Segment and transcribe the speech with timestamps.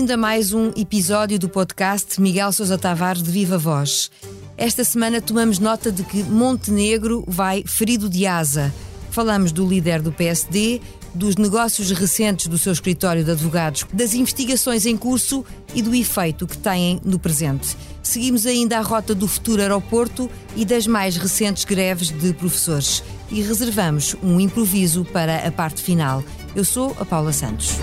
[0.00, 4.10] Bem-vindo a mais um episódio do podcast Miguel Sousa Tavares de Viva Voz.
[4.56, 8.72] Esta semana tomamos nota de que Montenegro vai ferido de asa.
[9.10, 10.80] Falamos do líder do PSD,
[11.14, 16.46] dos negócios recentes do seu escritório de advogados, das investigações em curso e do efeito
[16.46, 17.76] que têm no presente.
[18.02, 23.04] Seguimos ainda a rota do futuro aeroporto e das mais recentes greves de professores.
[23.30, 26.24] E reservamos um improviso para a parte final.
[26.56, 27.76] Eu sou a Paula Santos.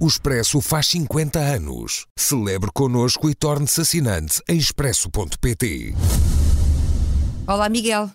[0.00, 2.06] O Expresso faz 50 anos.
[2.16, 5.92] Celebre connosco e torne-se assinante em expresso.pt.
[7.48, 8.08] Olá, Miguel.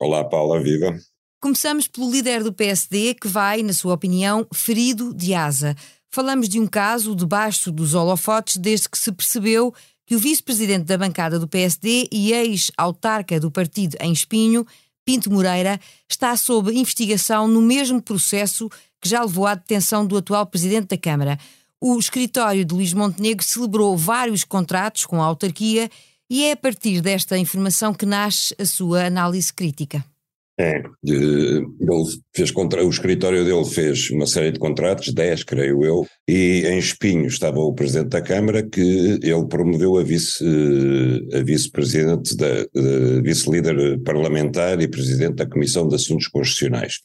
[0.00, 0.96] Olá, Paula, viva.
[1.42, 5.74] Começamos pelo líder do PSD que vai, na sua opinião, ferido de asa.
[6.12, 9.74] Falamos de um caso debaixo dos holofotes desde que se percebeu
[10.06, 14.64] que o vice-presidente da bancada do PSD e ex-autarca do partido em Espinho,
[15.04, 20.46] Pinto Moreira, está sob investigação no mesmo processo que já levou à detenção do atual
[20.46, 21.38] presidente da Câmara.
[21.80, 25.88] O escritório de Luís Montenegro celebrou vários contratos com a autarquia
[26.28, 30.04] e é a partir desta informação que nasce a sua análise crítica.
[30.60, 31.66] É, ele
[32.36, 36.78] fez contra, o escritório dele fez uma série de contratos, 10 creio eu, e em
[36.78, 40.44] Espinho estava o Presidente da Câmara que ele promoveu a vice,
[41.32, 42.66] a vice-presidente, da,
[43.22, 46.98] vice-líder parlamentar e Presidente da Comissão de Assuntos Constitucionais.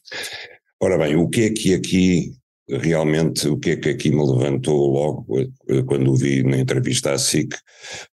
[0.80, 2.32] Ora bem, o que é que aqui
[2.68, 7.12] realmente, o que é que aqui me levantou logo, eh, quando o vi na entrevista
[7.12, 7.54] à SIC,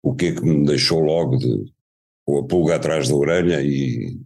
[0.02, 1.74] o que é que me deixou logo de,
[2.26, 4.18] com a pulga atrás da orelha e,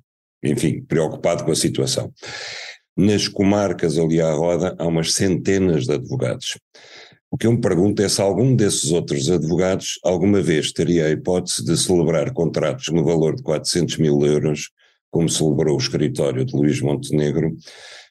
[0.44, 2.12] enfim, preocupado com a situação.
[2.96, 6.60] Nas comarcas ali à roda há umas centenas de advogados.
[7.32, 11.10] O que eu me pergunto é se algum desses outros advogados alguma vez teria a
[11.10, 14.70] hipótese de celebrar contratos no valor de 400 mil euros,
[15.12, 17.56] como celebrou o escritório de Luís Montenegro,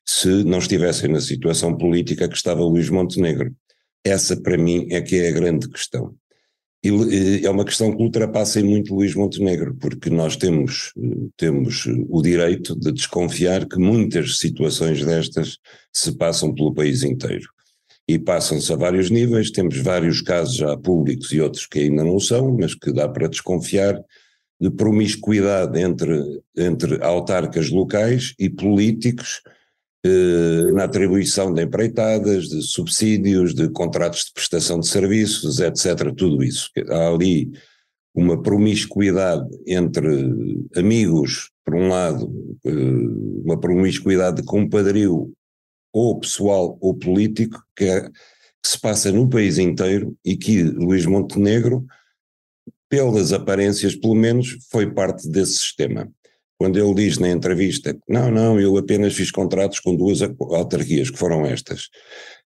[0.06, 3.52] se não estivessem na situação política que estava Luís Montenegro.
[4.04, 6.14] Essa, para mim, é que é a grande questão.
[6.84, 10.92] E é uma questão que ultrapassa muito Luís Montenegro, porque nós temos,
[11.36, 15.58] temos o direito de desconfiar que muitas situações destas
[15.92, 17.48] se passam pelo país inteiro.
[18.08, 22.20] E passam-se a vários níveis, temos vários casos já públicos e outros que ainda não
[22.20, 24.00] são, mas que dá para desconfiar
[24.60, 29.42] de promiscuidade entre, entre autarcas locais e políticos
[30.06, 36.14] eh, na atribuição de empreitadas, de subsídios, de contratos de prestação de serviços, etc.
[36.16, 36.70] Tudo isso.
[36.88, 37.50] Há ali
[38.14, 40.06] uma promiscuidade entre
[40.76, 42.32] amigos, por um lado,
[42.64, 42.70] eh,
[43.44, 45.32] uma promiscuidade de compadrio,
[45.92, 48.12] ou pessoal ou político, que, é, que
[48.64, 51.84] se passa no país inteiro e que Luís Montenegro,
[52.88, 56.10] pelas aparências pelo menos, foi parte desse sistema
[56.58, 61.18] quando ele diz na entrevista não, não, eu apenas fiz contratos com duas autarquias, que
[61.18, 61.88] foram estas.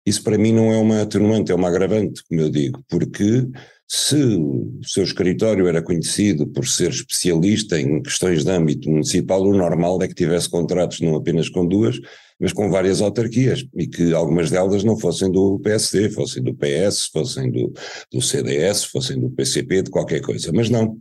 [0.06, 3.48] Isso para mim não é uma atenuante, é uma agravante, como eu digo, porque
[3.88, 9.56] se o seu escritório era conhecido por ser especialista em questões de âmbito municipal, o
[9.56, 12.00] normal é que tivesse contratos não apenas com duas,
[12.40, 17.08] mas com várias autarquias, e que algumas delas não fossem do PSD, fossem do PS,
[17.12, 17.74] fossem do,
[18.12, 20.52] do CDS, fossem do PCP, de qualquer coisa.
[20.54, 20.98] Mas não.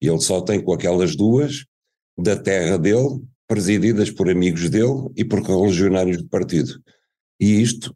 [0.00, 1.64] Ele só tem com aquelas duas
[2.16, 6.80] da terra dele, presididas por amigos dele e por religionários do partido.
[7.40, 7.94] E isto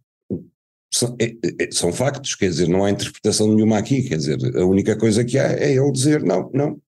[0.92, 4.64] são, é, é, são, factos, quer dizer, não há interpretação nenhuma aqui, quer dizer, a
[4.64, 6.80] única coisa que há é ele dizer não, não,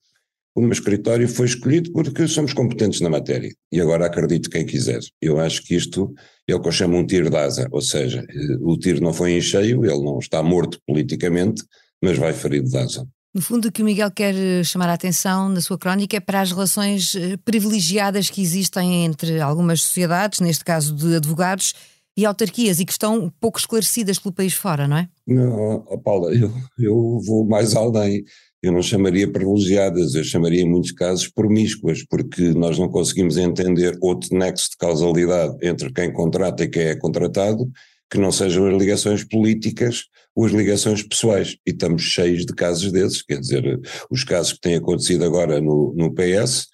[0.56, 5.00] o meu escritório foi escolhido porque somos competentes na matéria e agora acredito quem quiser.
[5.22, 6.14] Eu acho que isto
[6.48, 8.26] é o que eu chamo um tiro de asa, ou seja,
[8.60, 11.64] o tiro não foi em cheio, ele não está morto politicamente,
[12.02, 13.08] mas vai ferido de asa.
[13.34, 16.20] No fundo, o que o Miguel quer eh, chamar a atenção na sua crónica é
[16.20, 21.76] para as relações eh, privilegiadas que existem entre algumas sociedades, neste caso de advogados,
[22.18, 25.08] e autarquias, e que estão pouco esclarecidas pelo país fora, não é?
[25.28, 28.24] Não, Paula, eu, eu vou mais além.
[28.62, 33.96] Eu não chamaria privilegiadas, eu chamaria em muitos casos promíscuas, porque nós não conseguimos entender
[34.02, 37.72] outro nexo de causalidade entre quem contrata e quem é contratado,
[38.10, 40.06] que não sejam as ligações políticas
[40.39, 41.57] ou as ligações pessoais.
[41.68, 43.77] E estamos cheios de casos desses, quer dizer,
[44.09, 46.68] os casos que têm acontecido agora no, no PS,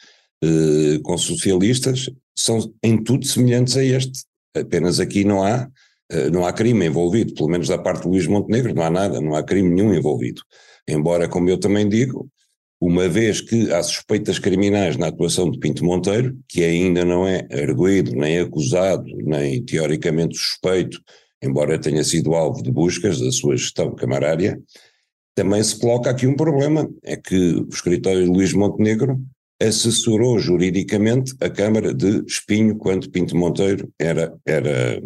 [0.43, 2.07] eh, com socialistas,
[2.37, 4.23] são em tudo semelhantes a este.
[4.55, 5.67] Apenas aqui não há,
[6.11, 9.19] eh, não há crime envolvido, pelo menos da parte de Luís Montenegro, não há nada,
[9.19, 10.43] não há crime nenhum envolvido.
[10.87, 12.29] Embora, como eu também digo,
[12.79, 17.47] uma vez que há suspeitas criminais na atuação de Pinto Monteiro, que ainda não é
[17.51, 21.01] arguído, nem acusado, nem teoricamente suspeito,
[21.45, 24.61] embora tenha sido alvo de buscas da sua gestão camarária,
[25.35, 29.21] também se coloca aqui um problema, é que o escritório de Luís Montenegro
[29.61, 35.01] assessorou juridicamente a Câmara de Espinho quando Pinto Monteiro era, era,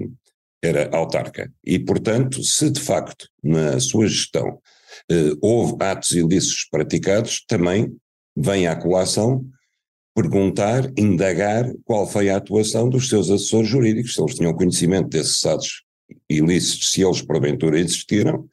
[0.63, 1.51] era autarca.
[1.65, 4.59] E, portanto, se de facto na sua gestão
[5.09, 7.95] eh, houve atos ilícitos praticados, também
[8.35, 9.45] vem à colação
[10.15, 15.45] perguntar, indagar qual foi a atuação dos seus assessores jurídicos, se eles tinham conhecimento desses
[15.45, 15.83] atos
[16.29, 18.47] ilícitos, se eles porventura existiram,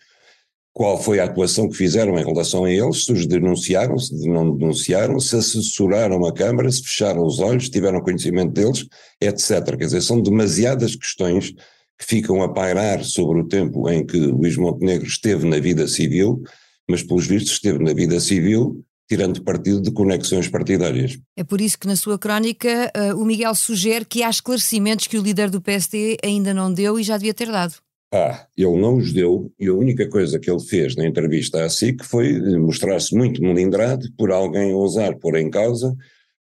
[0.72, 4.54] qual foi a atuação que fizeram em relação a eles, se os denunciaram, se não
[4.54, 8.86] denunciaram, se assessoraram a Câmara, se fecharam os olhos, tiveram conhecimento deles,
[9.18, 9.64] etc.
[9.76, 11.52] Quer dizer, são demasiadas questões
[11.98, 16.42] que ficam a pairar sobre o tempo em que Luís Montenegro esteve na vida civil,
[16.86, 21.18] mas pelos vistos esteve na vida civil tirando partido de conexões partidárias.
[21.36, 25.18] É por isso que na sua crónica uh, o Miguel sugere que há esclarecimentos que
[25.18, 27.74] o líder do PSD ainda não deu e já devia ter dado.
[28.12, 31.68] Ah, ele não os deu e a única coisa que ele fez na entrevista à
[31.68, 35.94] SIC foi mostrar-se muito melindrado por alguém ousar pôr em causa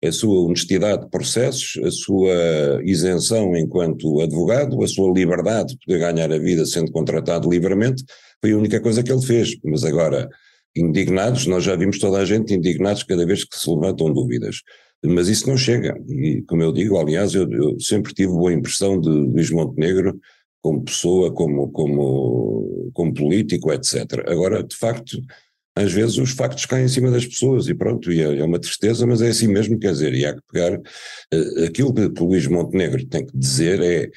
[0.05, 5.99] a sua honestidade de processos, a sua isenção enquanto advogado, a sua liberdade de poder
[5.99, 8.03] ganhar a vida sendo contratado livremente,
[8.41, 9.55] foi a única coisa que ele fez.
[9.63, 10.29] Mas agora,
[10.75, 14.61] indignados, nós já vimos toda a gente indignados cada vez que se levantam dúvidas.
[15.05, 15.95] Mas isso não chega.
[16.07, 20.19] E, como eu digo, aliás, eu, eu sempre tive boa impressão de Luís Montenegro
[20.61, 24.25] como pessoa, como, como, como político, etc.
[24.27, 25.21] Agora, de facto,
[25.75, 28.59] às vezes os factos caem em cima das pessoas e pronto, e é, é uma
[28.59, 30.79] tristeza, mas é assim mesmo, quer dizer, e há que pegar.
[30.79, 34.09] Uh, aquilo que, que Luís Montenegro tem que dizer é: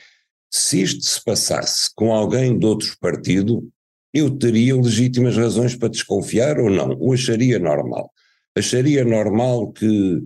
[0.50, 3.68] se isto se passasse com alguém de outro partido,
[4.16, 6.96] eu teria legítimas razões para desconfiar ou não?
[6.98, 8.10] Ou acharia normal?
[8.56, 10.22] Acharia normal que,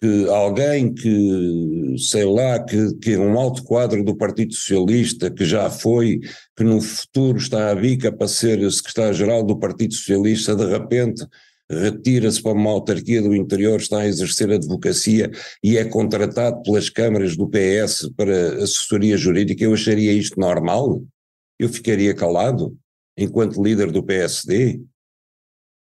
[0.00, 5.44] que alguém que, sei lá, que, que é um alto quadro do Partido Socialista, que
[5.44, 6.20] já foi,
[6.56, 11.26] que no futuro está à bica para ser secretário-geral do Partido Socialista, de repente
[11.70, 15.30] retira-se para uma autarquia do interior, está a exercer advocacia
[15.62, 21.02] e é contratado pelas câmaras do PS para assessoria jurídica, eu acharia isto normal?
[21.58, 22.76] Eu ficaria calado?
[23.16, 24.82] Enquanto líder do PSD,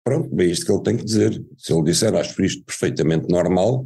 [0.03, 1.43] pronto, é isto que ele tem que dizer.
[1.57, 3.83] Se ele disser, acho isto perfeitamente normal,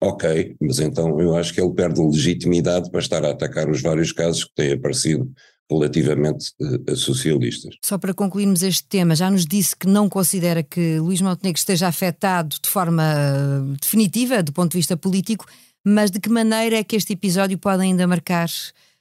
[0.00, 4.12] ok, mas então eu acho que ele perde legitimidade para estar a atacar os vários
[4.12, 5.30] casos que têm aparecido
[5.70, 7.74] relativamente eh, a socialistas.
[7.84, 11.88] Só para concluirmos este tema, já nos disse que não considera que Luís Montenegro esteja
[11.88, 15.46] afetado de forma eh, definitiva, do ponto de vista político,
[15.82, 18.48] mas de que maneira é que este episódio pode ainda marcar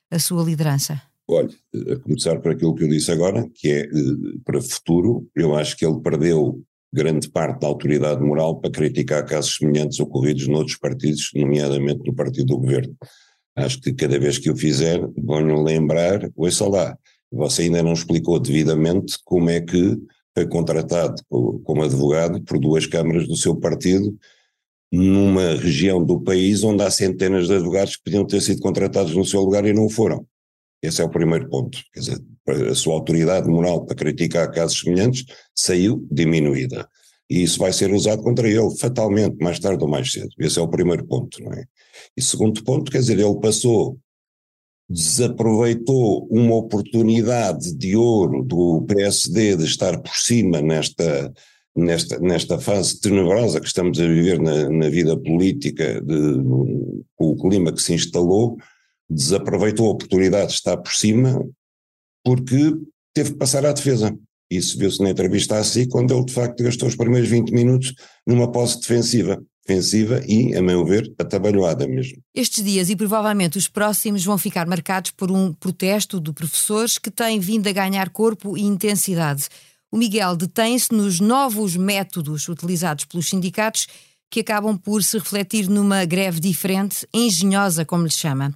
[0.09, 1.01] a sua liderança?
[1.27, 1.49] Olha,
[1.91, 3.89] a começar por aquilo que eu disse agora, que é eh,
[4.43, 6.61] para o futuro, eu acho que ele perdeu
[6.91, 12.47] grande parte da autoridade moral para criticar casos semelhantes ocorridos noutros partidos, nomeadamente no partido
[12.47, 12.95] do governo.
[13.55, 16.97] Acho que cada vez que o fizer, vão lembrar, ouça lá,
[17.31, 19.97] você ainda não explicou devidamente como é que
[20.35, 24.15] foi contratado como advogado por duas câmaras do seu partido
[24.91, 29.25] numa região do país onde há centenas de advogados que podiam ter sido contratados no
[29.25, 30.25] seu lugar e não foram.
[30.83, 31.79] Esse é o primeiro ponto.
[31.93, 32.21] Quer dizer,
[32.69, 35.25] a sua autoridade moral para criticar casos semelhantes
[35.55, 36.87] saiu diminuída.
[37.29, 40.29] E isso vai ser usado contra ele, fatalmente, mais tarde ou mais cedo.
[40.37, 41.63] Esse é o primeiro ponto, não é?
[42.17, 43.97] E segundo ponto, quer dizer, ele passou,
[44.89, 51.33] desaproveitou uma oportunidade de ouro do PSD de estar por cima nesta,
[51.75, 56.43] nesta, nesta fase tenebrosa que estamos a viver na, na vida política, de,
[57.15, 58.57] com o clima que se instalou,
[59.09, 61.45] desaproveitou a oportunidade de estar por cima
[62.23, 62.73] porque
[63.13, 64.17] teve que passar à defesa.
[64.49, 67.93] Isso viu-se na entrevista a si, quando ele de facto gastou os primeiros 20 minutos
[68.25, 69.41] numa posse defensiva.
[69.65, 72.21] Defensiva e, a meu ver, atabalhoada mesmo.
[72.35, 77.09] Estes dias e provavelmente os próximos vão ficar marcados por um protesto de professores que
[77.09, 79.47] tem vindo a ganhar corpo e intensidade.
[79.89, 83.87] O Miguel detém-se nos novos métodos utilizados pelos sindicatos
[84.29, 88.53] que acabam por se refletir numa greve diferente, engenhosa, como lhe chama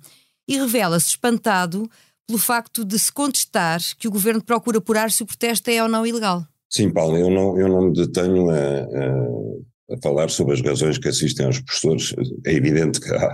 [0.47, 1.89] e revela-se espantado
[2.25, 5.89] pelo facto de se contestar que o governo procura apurar se o protesto é ou
[5.89, 6.45] não ilegal.
[6.69, 10.97] Sim, Paulo, eu não, eu não me detenho a, a, a falar sobre as razões
[10.97, 12.13] que assistem aos professores.
[12.45, 13.25] É evidente que há,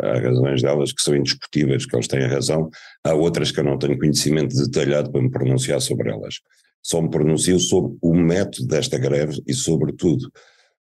[0.00, 2.70] há, razões delas que são indiscutíveis, que eles têm razão.
[3.04, 6.36] Há outras que eu não tenho conhecimento detalhado para me pronunciar sobre elas.
[6.82, 10.32] Só me pronuncio sobre o método desta greve e, sobretudo,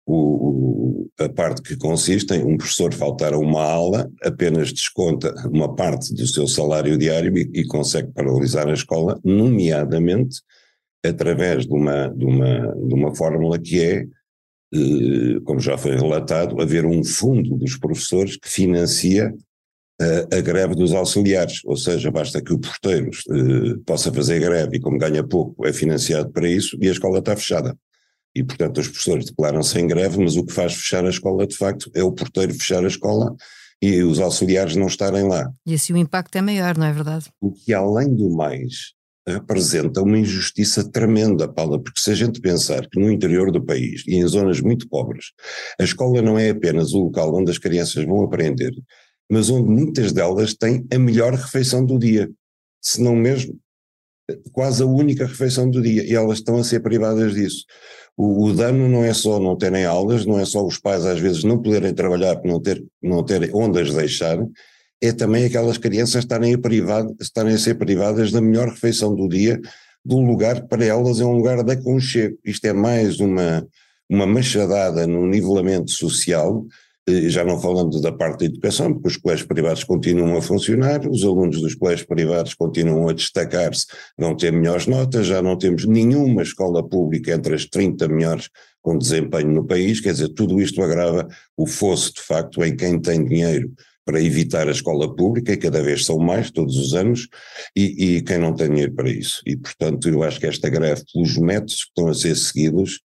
[0.08, 5.76] o, a parte que consiste em um professor faltar a uma aula, apenas desconta uma
[5.76, 10.42] parte do seu salário diário e, e consegue paralisar a escola, nomeadamente
[11.06, 14.06] através de uma, de uma, de uma fórmula que é,
[14.74, 19.34] eh, como já foi relatado, haver um fundo dos professores que financia
[20.00, 24.78] a, a greve dos auxiliares, ou seja, basta que o porteiro eh, possa fazer greve
[24.78, 27.78] e como ganha pouco é financiado para isso e a escola está fechada
[28.38, 31.58] E, portanto, os professores declaram-se em greve, mas o que faz fechar a escola, de
[31.58, 33.36] facto, é o porteiro fechar a escola
[33.82, 35.51] e os auxiliares não estarem lá.
[35.65, 37.32] E assim o impacto é maior, não é verdade?
[37.41, 38.94] O que, além do mais,
[39.27, 44.03] representa uma injustiça tremenda, Paula, porque se a gente pensar que no interior do país
[44.08, 45.32] e em zonas muito pobres,
[45.82, 48.72] a escola não é apenas o local onde as crianças vão aprender,
[49.32, 52.29] mas onde muitas delas têm a melhor refeição do dia,
[52.82, 53.60] se não mesmo
[54.51, 57.63] quase a única refeição do dia, e elas estão a ser privadas disso.
[58.17, 61.19] O, o, dano não é só não terem aulas, não é só os pais às
[61.19, 64.39] vezes não poderem trabalhar por não ter, não ter onde as deixar,
[65.00, 69.29] é também aquelas crianças estarem a, privado, estarem a ser privadas da melhor refeição do
[69.29, 69.62] dia,
[70.03, 72.38] do lugar que para elas é um lugar de aconchego.
[72.43, 73.67] Isto é mais uma,
[74.09, 76.65] uma machadada no nivelamento social,
[77.28, 81.24] já não falando da parte da educação, porque os colégios privados continuam a funcionar, os
[81.24, 83.86] alunos dos colégios privados continuam a destacar-se,
[84.18, 88.50] vão ter melhores notas, já não temos nenhuma escola pública entre as 30 melhores
[88.82, 93.00] com desempenho no país, quer dizer, tudo isto agrava o fosso de facto em quem
[93.00, 93.72] tem dinheiro
[94.06, 97.28] para evitar a escola pública, e cada vez são mais, todos os anos,
[97.76, 99.42] e, e, quem não tem dinheiro para isso.
[99.46, 103.02] E, portanto, eu acho que esta greve, pelos métodos que estão a ser seguidos,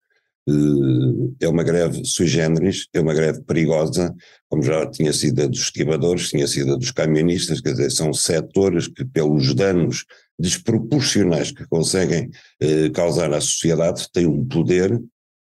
[1.39, 4.13] é uma greve sui generis, é uma greve perigosa,
[4.47, 8.13] como já tinha sido a dos estivadores, tinha sido a dos camionistas, quer dizer, são
[8.13, 10.05] setores que, pelos danos
[10.39, 12.29] desproporcionais que conseguem
[12.61, 14.99] eh, causar à sociedade, têm um poder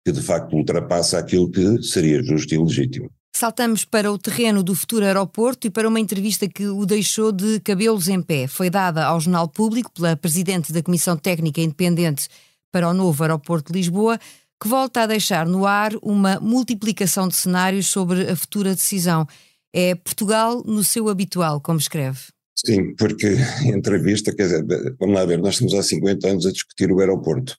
[0.04, 3.10] que de facto ultrapassa aquilo que seria justo e legítimo.
[3.34, 7.60] Saltamos para o terreno do futuro aeroporto e para uma entrevista que o deixou de
[7.60, 8.46] cabelos em pé.
[8.46, 12.28] Foi dada ao Jornal Público pela Presidente da Comissão Técnica Independente
[12.72, 14.18] para o novo aeroporto de Lisboa,
[14.60, 19.26] que volta a deixar no ar uma multiplicação de cenários sobre a futura decisão.
[19.72, 22.20] É Portugal no seu habitual, como escreve.
[22.54, 26.92] Sim, porque entrevista, quer dizer, vamos lá ver, nós estamos há 50 anos a discutir
[26.92, 27.56] o aeroporto.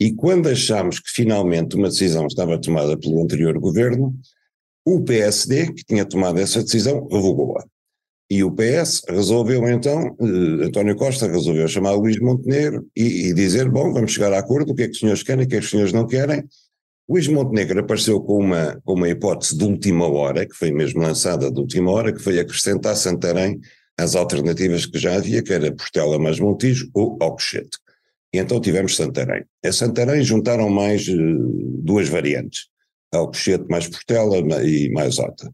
[0.00, 4.14] E quando achámos que finalmente uma decisão estava tomada pelo anterior governo,
[4.86, 7.64] o PSD, que tinha tomado essa decisão, revogou-a.
[8.30, 13.70] E o PS resolveu então, eh, António Costa resolveu chamar Luís Montenegro e, e, dizer,
[13.70, 15.58] bom, vamos chegar a acordo, o que é que os senhores querem, o que é
[15.58, 16.44] que os senhores não querem.
[17.08, 21.50] Luís Montenegro apareceu com uma, com uma hipótese de última hora, que foi mesmo lançada
[21.50, 23.58] de última hora, que foi acrescentar Santarém
[23.96, 27.78] às alternativas que já havia, que era Portela mais Montijo ou Alcochete.
[28.32, 29.42] E então tivemos Santarém.
[29.64, 32.66] A Santarém juntaram mais uh, duas variantes.
[33.10, 35.50] Alcochete mais Portela e mais Ota.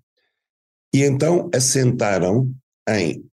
[0.92, 2.52] E então assentaram
[2.88, 3.24] em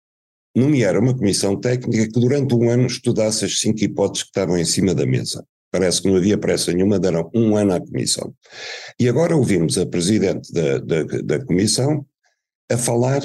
[0.55, 4.65] nomear uma comissão técnica que durante um ano estudasse as cinco hipóteses que estavam em
[4.65, 5.46] cima da mesa.
[5.72, 8.34] Parece que não havia pressa nenhuma, deram um ano à comissão.
[9.00, 12.05] E agora ouvimos a presidente da, da, da comissão
[12.70, 13.22] a falar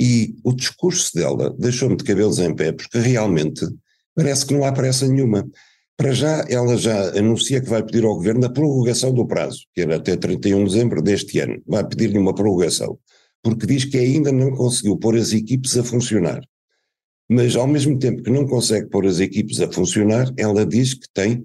[0.00, 3.66] e o discurso dela deixou-me de cabelos em pé, porque realmente
[4.14, 5.46] parece que não há pressa nenhuma.
[5.94, 9.82] Para já, ela já anuncia que vai pedir ao governo a prorrogação do prazo, que
[9.82, 11.60] era até 31 de dezembro deste ano.
[11.66, 12.98] Vai pedir-lhe uma prorrogação,
[13.42, 16.40] porque diz que ainda não conseguiu pôr as equipes a funcionar.
[17.28, 21.06] Mas, ao mesmo tempo que não consegue pôr as equipes a funcionar, ela diz que
[21.14, 21.44] tem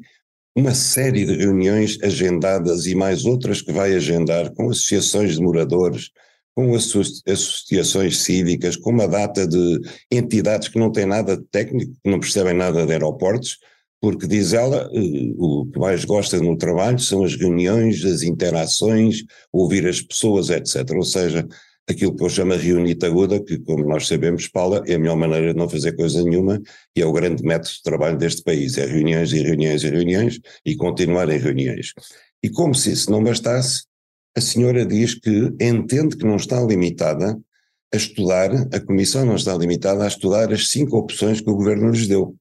[0.56, 6.10] uma série de reuniões agendadas e mais outras que vai agendar com associações de moradores,
[6.56, 12.10] com associações cívicas, com uma data de entidades que não têm nada de técnico, que
[12.10, 13.60] não percebem nada de aeroportos,
[14.00, 19.24] porque diz ela, eh, o que mais gosta no trabalho são as reuniões, as interações,
[19.52, 20.90] ouvir as pessoas, etc.
[20.96, 21.46] Ou seja,
[21.88, 25.54] aquilo que eu chamo reunita aguda, que como nós sabemos, Paula, é a melhor maneira
[25.54, 26.62] de não fazer coisa nenhuma
[26.96, 30.40] e é o grande método de trabalho deste país, é reuniões e reuniões e reuniões
[30.66, 31.94] e continuar em reuniões.
[32.42, 33.84] E como se isso não bastasse,
[34.36, 37.40] a senhora diz que entende que não está limitada
[37.94, 41.92] a estudar, a comissão não está limitada a estudar as cinco opções que o governo
[41.92, 42.36] lhes deu.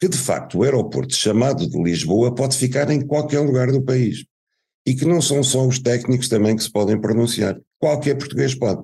[0.00, 4.24] Que de facto o aeroporto chamado de Lisboa pode ficar em qualquer lugar do país
[4.86, 8.82] e que não são só os técnicos também que se podem pronunciar, qualquer português pode.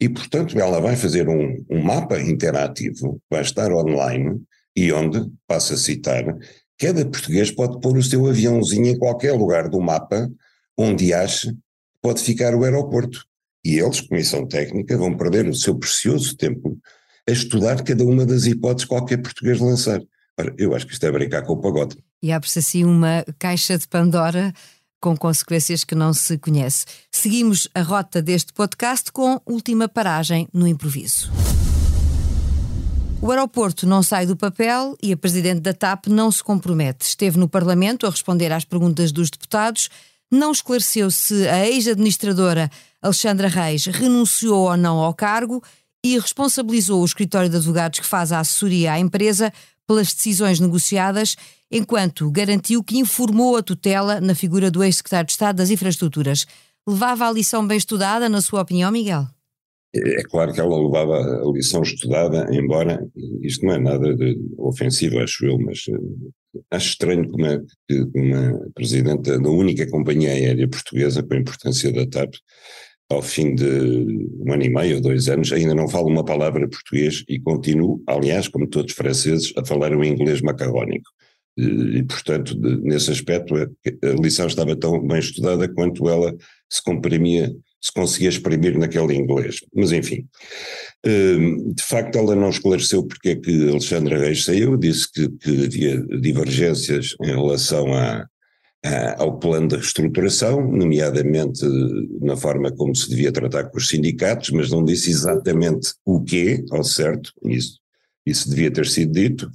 [0.00, 4.40] E portanto ela vai fazer um, um mapa interativo, vai estar online
[4.76, 6.24] e onde, passo a citar,
[6.78, 10.28] cada português pode pôr o seu aviãozinho em qualquer lugar do mapa
[10.76, 11.54] onde ache
[12.02, 13.24] pode ficar o aeroporto.
[13.64, 16.76] E eles, Comissão Técnica, vão perder o seu precioso tempo
[17.26, 20.00] a estudar cada uma das hipóteses que qualquer português lançar.
[20.38, 21.96] Ora, eu acho que isto é brincar com o pagode.
[22.22, 24.52] E abre-se assim uma caixa de Pandora
[25.04, 26.86] com consequências que não se conhece.
[27.12, 31.30] Seguimos a rota deste podcast com última paragem no improviso.
[33.20, 37.04] O aeroporto não sai do papel e a presidente da TAP não se compromete.
[37.04, 39.90] Esteve no Parlamento a responder às perguntas dos deputados.
[40.30, 42.70] Não esclareceu se a ex-administradora
[43.02, 45.62] Alexandra Reis renunciou ou não ao cargo
[46.02, 49.52] e responsabilizou o escritório de advogados que faz a assessoria à empresa
[49.86, 51.36] pelas decisões negociadas
[51.74, 56.46] enquanto garantiu que informou a tutela na figura do ex-secretário de Estado das Infraestruturas.
[56.86, 59.26] Levava a lição bem estudada, na sua opinião, Miguel?
[59.92, 63.04] É claro que ela levava a lição estudada, embora
[63.42, 64.16] isto não é nada
[64.58, 70.30] ofensivo, acho eu, mas eh, acho estranho como é que uma presidenta da única companhia
[70.30, 72.34] aérea portuguesa com a importância da TAP,
[73.10, 76.68] ao fim de um ano e meio ou dois anos, ainda não fala uma palavra
[76.68, 81.08] português e continua, aliás, como todos os franceses, a falar o inglês macarrónico.
[81.56, 86.34] E, portanto, nesse aspecto, a, a lição estava tão bem estudada quanto ela
[86.68, 89.60] se comprimia se conseguia exprimir naquele inglês.
[89.74, 90.26] Mas enfim,
[91.06, 95.64] hum, de facto ela não esclareceu porque é que Alexandra Reis saiu, disse que, que
[95.66, 97.88] havia divergências em relação
[99.18, 101.62] ao plano de reestruturação, nomeadamente
[102.22, 106.64] na forma como se devia tratar com os sindicatos, mas não disse exatamente o quê,
[106.70, 107.78] ao certo, isso,
[108.24, 109.50] isso devia ter sido dito,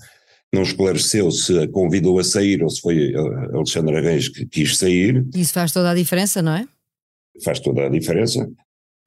[0.54, 3.14] não esclareceu se a convidou a sair ou se foi
[3.54, 5.26] Alexandra Reis que quis sair.
[5.36, 6.68] Isso faz toda a diferença, não é?
[7.44, 8.44] faz toda a diferença.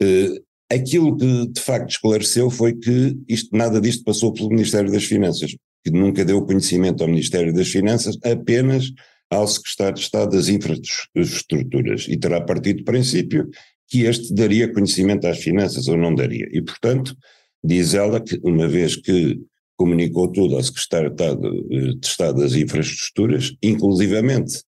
[0.02, 5.04] Uh, aquilo que de facto esclareceu foi que isto, nada disto passou pelo Ministério das
[5.04, 8.90] Finanças, que nunca deu conhecimento ao Ministério das Finanças, apenas
[9.30, 13.48] ao Secretário de Estado das Infraestruturas, e terá partido do princípio
[13.88, 16.48] que este daria conhecimento às finanças ou não daria.
[16.50, 17.14] E, portanto,
[17.62, 19.38] diz ela que, uma vez que
[19.76, 24.62] comunicou tudo ao Secretário de Estado das Infraestruturas, inclusivamente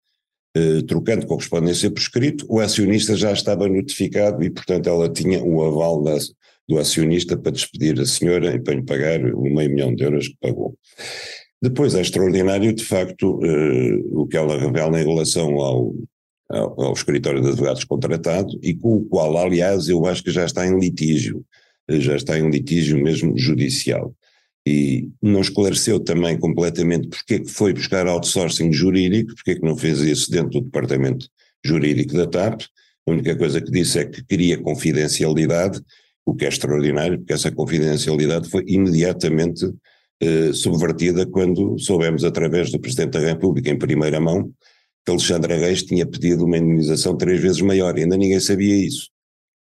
[0.56, 5.64] eh, trocando correspondência por escrito, o acionista já estava notificado e, portanto, ela tinha o
[5.64, 6.16] aval da,
[6.68, 10.28] do acionista para despedir a senhora e para lhe pagar o meio milhão de euros
[10.28, 10.78] que pagou.
[11.60, 15.92] Depois é extraordinário, de facto, eh, o que ela revela em relação ao,
[16.48, 20.44] ao, ao, escritório de advogados contratado e com o qual, aliás, eu acho que já
[20.44, 21.44] está em litígio,
[21.88, 24.14] eh, já está em litígio mesmo judicial
[24.66, 29.62] e não esclareceu também completamente porque é que foi buscar outsourcing jurídico, porque é que
[29.62, 31.28] não fez isso dentro do departamento
[31.64, 32.62] jurídico da TAP.
[33.06, 35.82] A única coisa que disse é que queria confidencialidade,
[36.24, 39.70] o que é extraordinário, porque essa confidencialidade foi imediatamente
[40.22, 44.50] eh, subvertida quando soubemos através do Presidente da República, em primeira mão,
[45.04, 49.10] que Alexandre Reis tinha pedido uma indenização três vezes maior, ainda ninguém sabia isso.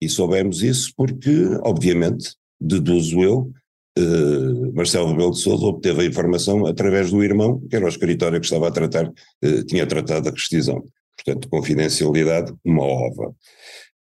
[0.01, 3.51] E soubemos isso porque, obviamente, deduzo eu,
[3.97, 8.41] Uh, Marcelo Rebelo de Sousa obteve a informação através do irmão, que era o escritório
[8.41, 10.83] que estava a tratar, uh, tinha tratado a rescisão.
[11.17, 13.35] Portanto, confidencialidade, uma ova.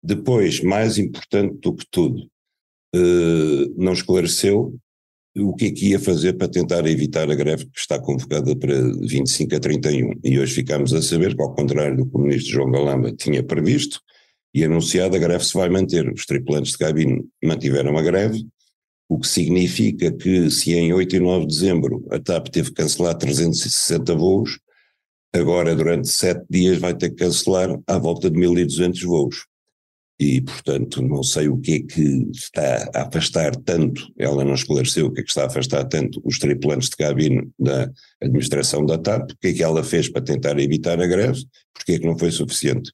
[0.01, 2.23] Depois, mais importante do que tudo,
[2.95, 4.75] uh, não esclareceu
[5.37, 8.75] o que é que ia fazer para tentar evitar a greve que está convocada para
[9.01, 10.13] 25 a 31.
[10.23, 13.41] E hoje ficamos a saber que, ao contrário do que o ministro João Galamba tinha
[13.43, 13.99] previsto
[14.53, 16.11] e anunciado, a greve se vai manter.
[16.11, 18.45] Os tripulantes de cabine mantiveram a greve,
[19.13, 22.77] o que significa que se em 8 e 9 de dezembro a TAP teve que
[22.77, 24.57] cancelar 360 voos,
[25.31, 29.45] agora durante sete dias vai ter que cancelar à volta de 1.200 voos.
[30.19, 35.05] E, portanto, não sei o que é que está a afastar tanto, ela não esclareceu
[35.05, 38.97] o que é que está a afastar tanto os tripulantes de cabine da administração da
[38.97, 42.05] TAP, o que é que ela fez para tentar evitar a greve, porque é que
[42.05, 42.91] não foi suficiente.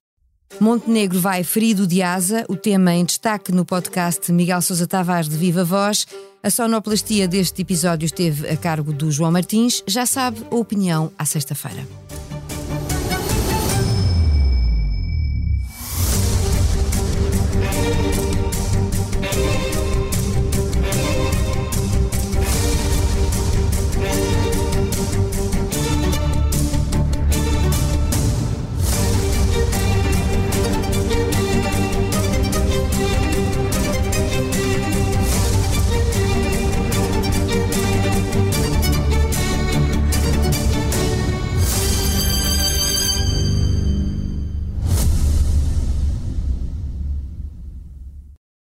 [0.57, 5.37] Montenegro vai ferido de asa, o tema em destaque no podcast Miguel Sousa Tavares de
[5.37, 6.07] Viva Voz.
[6.41, 9.83] A sonoplastia deste episódio esteve a cargo do João Martins.
[9.87, 11.85] Já sabe a opinião à sexta-feira.